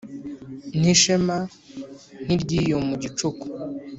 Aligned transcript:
N'Ishema 0.79 1.37
nk'iry'iyo 2.23 2.77
mu 2.87 2.95
gicu 3.01 3.27